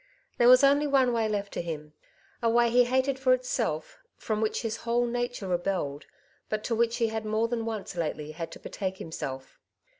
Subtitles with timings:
[0.39, 1.93] There was only one way left to him—
[2.41, 6.07] a way he hated for itself, from which his whole nature re belled,
[6.49, 9.59] but to which he had more than once lately had to betake himself.